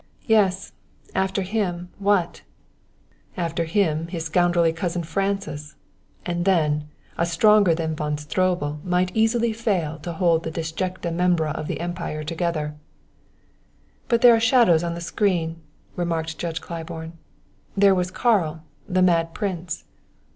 "Yes; 0.25 0.71
after 1.13 1.43
him, 1.43 1.89
what?" 1.99 2.41
"After 3.37 3.65
him 3.65 4.07
his 4.07 4.25
scoundrelly 4.25 4.73
cousin 4.73 5.03
Francis; 5.03 5.75
and 6.25 6.43
then 6.43 6.89
a 7.19 7.25
stronger 7.27 7.75
than 7.75 7.95
Von 7.95 8.17
Stroebel 8.17 8.79
might 8.83 9.11
easily 9.15 9.53
fail 9.53 9.99
to 9.99 10.13
hold 10.13 10.41
the 10.41 10.49
disjecta 10.49 11.11
membra 11.13 11.51
of 11.53 11.67
the 11.67 11.79
Empire 11.79 12.23
together." 12.23 12.73
"But 14.07 14.21
there 14.21 14.33
are 14.33 14.39
shadows 14.39 14.83
on 14.83 14.95
the 14.95 15.01
screen," 15.01 15.61
remarked 15.95 16.39
Judge 16.39 16.61
Claiborne. 16.61 17.13
"There 17.77 17.93
was 17.93 18.09
Karl 18.09 18.63
the 18.89 19.03
mad 19.03 19.35
prince." 19.35 19.85